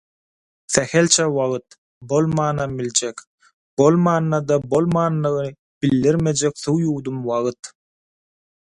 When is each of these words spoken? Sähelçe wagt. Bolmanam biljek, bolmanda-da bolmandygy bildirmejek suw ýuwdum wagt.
Sähelçe 0.75 1.25
wagt. 1.35 1.69
Bolmanam 2.13 2.73
biljek, 2.79 3.23
bolmanda-da 3.83 4.59
bolmandygy 4.73 5.55
bildirmejek 5.85 6.61
suw 6.65 6.83
ýuwdum 6.89 7.23
wagt. 7.31 7.75